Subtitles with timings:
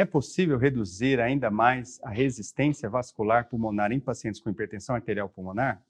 [0.00, 5.84] É possível reduzir ainda mais a resistência vascular pulmonar em pacientes com hipertensão arterial pulmonar?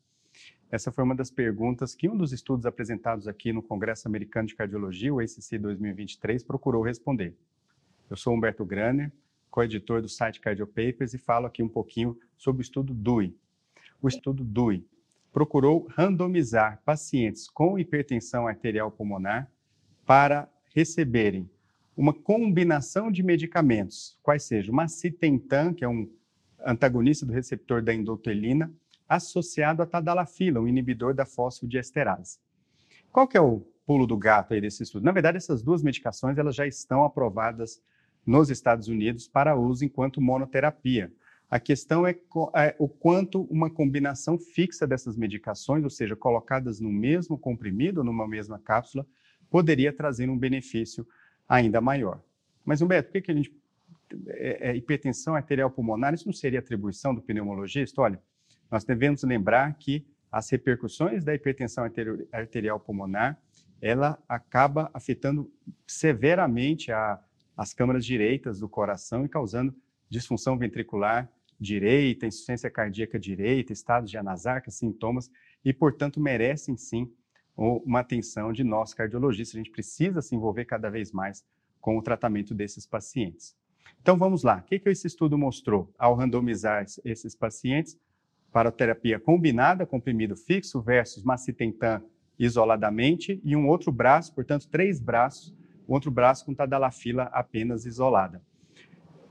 [0.69, 4.57] Essa foi uma das perguntas que um dos estudos apresentados aqui no Congresso Americano de
[4.57, 7.37] Cardiologia, o ACC 2023, procurou responder.
[8.11, 9.13] Eu sou Humberto Graner,
[9.49, 13.33] co-editor do site Cardiopapers e falo aqui um pouquinho sobre o estudo DUI.
[14.03, 14.85] O estudo DUI
[15.33, 19.49] procurou randomizar pacientes com hipertensão arterial pulmonar
[20.05, 21.49] para receberem
[22.01, 26.11] uma combinação de medicamentos, quais sejam macitentan, que é um
[26.65, 28.73] antagonista do receptor da endotelina,
[29.07, 32.39] associado a tadalafila, um inibidor da fosfodiesterase.
[33.13, 35.05] Qual que é o pulo do gato aí desse estudo?
[35.05, 37.83] Na verdade, essas duas medicações elas já estão aprovadas
[38.25, 41.13] nos Estados Unidos para uso enquanto monoterapia.
[41.51, 42.17] A questão é,
[42.55, 48.27] é, o quanto uma combinação fixa dessas medicações, ou seja, colocadas no mesmo comprimido, numa
[48.27, 49.07] mesma cápsula,
[49.51, 51.07] poderia trazer um benefício
[51.51, 52.23] ainda maior.
[52.65, 53.53] Mas, Humberto, por que, que a gente.
[54.29, 58.01] É, é, hipertensão arterial pulmonar, isso não seria atribuição do pneumologista?
[58.01, 58.21] Olha,
[58.71, 61.85] nós devemos lembrar que as repercussões da hipertensão
[62.33, 63.41] arterial pulmonar,
[63.81, 65.53] ela acaba afetando
[65.87, 67.21] severamente a,
[67.57, 69.75] as câmaras direitas do coração e causando
[70.09, 75.31] disfunção ventricular direita, insuficiência cardíaca direita, estados de anasarca, sintomas,
[75.65, 77.13] e, portanto, merecem sim
[77.57, 79.57] uma atenção de nós cardiologistas.
[79.57, 81.45] A gente precisa se envolver cada vez mais
[81.81, 83.57] com o tratamento desses pacientes.
[84.01, 84.59] Então vamos lá.
[84.59, 87.99] O que, que esse estudo mostrou ao randomizar esses pacientes?
[88.53, 92.03] para terapia combinada, comprimido fixo, versus macitentan
[92.39, 95.55] isoladamente, e um outro braço, portanto, três braços,
[95.87, 98.43] outro braço com tadalafila apenas isolada.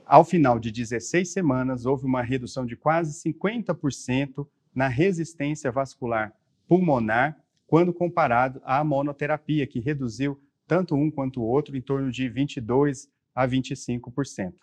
[0.06, 6.33] Ao final de 16 semanas, houve uma redução de quase 50% na resistência vascular
[6.67, 7.38] pulmonar,
[7.70, 13.09] quando comparado à monoterapia, que reduziu tanto um quanto o outro em torno de 22
[13.34, 14.53] a 25%.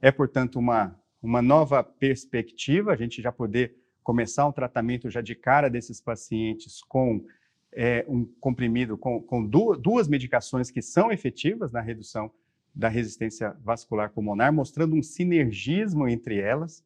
[0.00, 5.34] É, portanto, uma uma nova perspectiva, a gente já poder começar um tratamento já de
[5.34, 7.24] cara desses pacientes com
[7.72, 12.30] é, um comprimido, com, com duas, duas medicações que são efetivas na redução
[12.74, 16.84] da resistência vascular pulmonar, mostrando um sinergismo entre elas,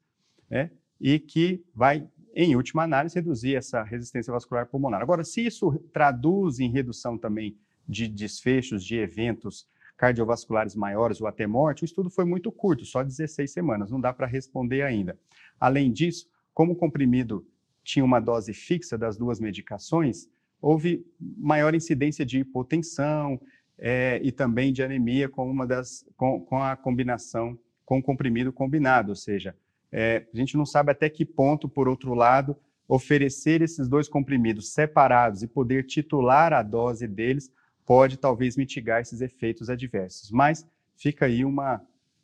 [0.48, 5.02] né, e que vai, em última análise, reduzir essa resistência vascular pulmonar.
[5.02, 7.56] Agora, se isso traduz em redução também
[7.86, 9.66] de desfechos de eventos
[9.96, 14.12] cardiovasculares maiores ou até morte, o estudo foi muito curto, só 16 semanas, não dá
[14.12, 15.18] para responder ainda.
[15.60, 17.46] Além disso, como o comprimido
[17.84, 20.28] tinha uma dose fixa das duas medicações,
[20.60, 23.40] houve maior incidência de hipotensão
[23.78, 28.52] é, e também de anemia com, uma das, com, com a combinação com o comprimido
[28.52, 29.54] combinado, ou seja,
[29.92, 32.56] é, a gente não sabe até que ponto, por outro lado,
[32.88, 37.52] oferecer esses dois comprimidos separados e poder titular a dose deles
[37.84, 40.30] pode talvez mitigar esses efeitos adversos.
[40.30, 40.66] Mas
[40.96, 41.82] fica aí uma,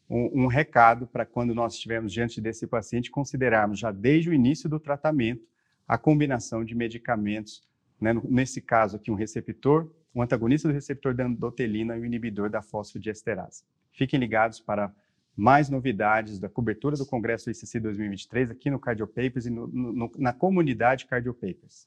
[0.09, 4.69] um, um recado para quando nós estivermos diante desse paciente, considerarmos já desde o início
[4.69, 5.47] do tratamento
[5.87, 7.63] a combinação de medicamentos,
[8.01, 12.51] né, nesse caso aqui um receptor, um antagonista do receptor da endotelina e um inibidor
[12.51, 13.65] da fosfodiesterase.
[13.93, 14.93] Fiquem ligados para
[15.39, 20.33] mais novidades da cobertura do Congresso ICC 2023 aqui no Cardiopapers e no, no, na
[20.33, 21.87] comunidade Cardiopapers.